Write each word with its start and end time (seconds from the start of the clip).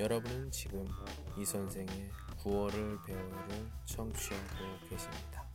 여러분은 0.00 0.50
지금 0.50 0.86
이 1.36 1.44
선생의 1.44 2.08
9월을 2.38 3.04
배워요를 3.04 3.70
청취하고 3.84 4.88
계십니다. 4.88 5.46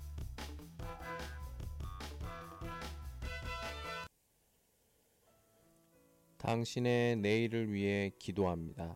당신의 6.37 7.15
내일을 7.15 7.73
위해 7.73 8.11
기도합니다. 8.19 8.95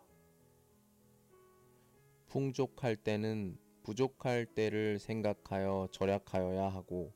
풍족할 2.27 2.95
때는 2.95 3.57
부족할 3.81 4.45
때를 4.45 4.99
생각하여 4.99 5.87
절약하여야 5.91 6.69
하고, 6.69 7.11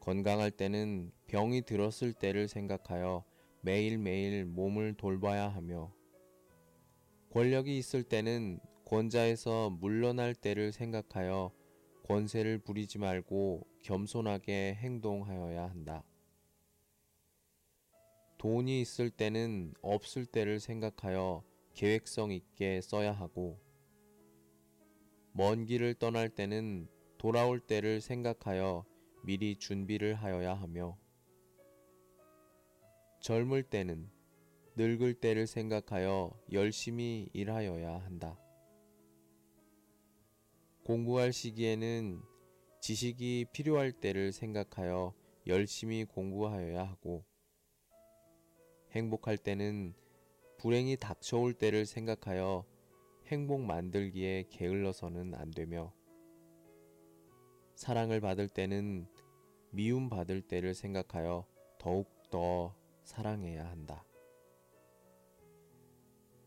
건강할 0.00 0.50
때는 0.50 1.10
병이 1.26 1.62
들었을 1.62 2.12
때를 2.12 2.48
생각하여 2.48 3.24
매일매일 3.62 4.44
몸을 4.44 4.92
돌봐야 4.92 5.48
하며, 5.48 5.90
권력이 7.30 7.76
있을 7.76 8.02
때는 8.02 8.58
권자에서 8.86 9.68
물러날 9.70 10.34
때를 10.34 10.72
생각하여 10.72 11.52
권세를 12.04 12.58
부리지 12.58 12.98
말고 12.98 13.66
겸손하게 13.82 14.74
행동하여야 14.76 15.68
한다. 15.68 16.04
돈이 18.38 18.80
있을 18.80 19.10
때는 19.10 19.74
없을 19.82 20.24
때를 20.24 20.58
생각하여 20.58 21.44
계획성 21.74 22.32
있게 22.32 22.80
써야 22.80 23.12
하고, 23.12 23.60
먼 25.32 25.66
길을 25.66 25.94
떠날 25.94 26.30
때는 26.30 26.88
돌아올 27.18 27.60
때를 27.60 28.00
생각하여 28.00 28.86
미리 29.22 29.56
준비를 29.56 30.14
하여야 30.14 30.54
하며, 30.54 30.96
젊을 33.20 33.64
때는 33.64 34.08
늙을 34.78 35.14
때를 35.14 35.48
생각하여 35.48 36.30
열심히 36.52 37.28
일하여야 37.32 37.98
한다. 37.98 38.38
공부할 40.84 41.32
시기에는 41.32 42.22
지식이 42.80 43.46
필요할 43.52 43.90
때를 43.90 44.30
생각하여 44.30 45.14
열심히 45.48 46.04
공부하여야 46.04 46.84
하고, 46.84 47.24
행복할 48.92 49.36
때는 49.36 49.94
불행이 50.58 50.96
닥쳐올 50.98 51.54
때를 51.54 51.84
생각하여 51.84 52.64
행복 53.26 53.62
만들기에 53.62 54.44
게을러서는 54.48 55.34
안 55.34 55.50
되며, 55.50 55.92
사랑을 57.74 58.20
받을 58.20 58.48
때는 58.48 59.08
미움 59.72 60.08
받을 60.08 60.40
때를 60.40 60.72
생각하여 60.72 61.48
더욱 61.80 62.08
더 62.30 62.76
사랑해야 63.02 63.68
한다. 63.68 64.04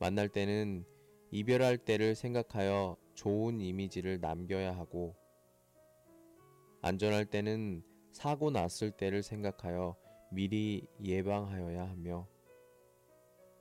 만날 0.01 0.29
때는 0.29 0.83
이별할 1.29 1.77
때를 1.77 2.15
생각하여 2.15 2.97
좋은 3.13 3.61
이미지를 3.61 4.19
남겨야 4.19 4.75
하고, 4.75 5.15
안전할 6.81 7.27
때는 7.27 7.83
사고 8.11 8.49
났을 8.49 8.89
때를 8.89 9.21
생각하여 9.21 9.95
미리 10.31 10.87
예방하여야 11.03 11.87
하며, 11.87 12.27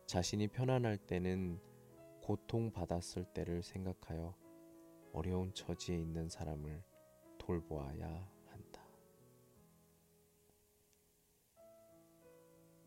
자신이 0.06 0.48
편안할 0.48 0.96
때는 0.96 1.60
고통받았을 2.22 3.26
때를 3.34 3.62
생각하여 3.62 4.34
어려운 5.12 5.52
처지에 5.52 5.98
있는 5.98 6.30
사람을 6.30 6.82
돌보아야 7.36 8.30
한다. 8.46 8.82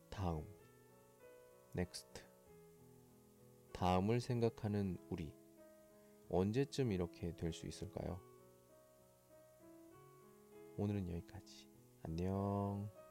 다음, 0.09 0.43
next. 1.75 2.22
다음을 3.73 4.21
생각하는 4.21 4.97
우리. 5.09 5.33
언제쯤 6.29 6.91
이렇게 6.91 7.35
될 7.35 7.53
수 7.53 7.67
있을까요? 7.67 8.19
오늘은 10.77 11.09
여기까지. 11.09 11.67
안녕. 12.03 13.02